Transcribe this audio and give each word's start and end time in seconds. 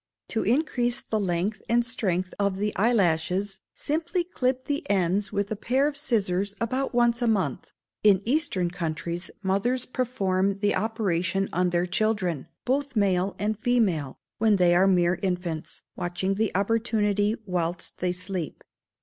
To 0.29 0.41
increase 0.41 0.99
the 0.99 1.19
length 1.19 1.61
and 1.69 1.85
strength 1.85 2.33
of 2.39 2.57
the 2.57 2.75
eyelashes, 2.75 3.59
simply 3.75 4.23
clip 4.23 4.65
the 4.65 4.83
ends 4.89 5.31
with 5.31 5.51
a 5.51 5.55
pair 5.55 5.87
of 5.87 5.95
scissors 5.95 6.55
about 6.59 6.95
once 6.95 7.21
a 7.21 7.27
month. 7.27 7.71
In 8.03 8.23
eastern 8.25 8.71
countries 8.71 9.29
mothers 9.43 9.85
perform 9.85 10.57
the 10.57 10.73
operation 10.73 11.49
on 11.53 11.69
their 11.69 11.85
children, 11.85 12.47
both 12.65 12.95
male 12.95 13.35
and 13.37 13.55
female, 13.59 14.17
when 14.39 14.55
they 14.55 14.73
are 14.73 14.87
mere 14.87 15.19
infants, 15.21 15.83
watching 15.95 16.33
the 16.33 16.51
opportunity 16.55 17.35
whilst 17.45 17.99
they 17.99 18.11
sleep. 18.11 18.63